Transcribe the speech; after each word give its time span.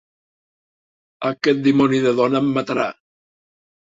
Aquest 1.29 1.61
dimoni 1.67 2.01
de 2.05 2.13
dona 2.21 2.41
em 2.45 2.49
matarà! 2.57 2.87